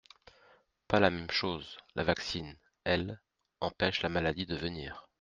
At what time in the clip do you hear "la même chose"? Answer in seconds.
0.99-1.77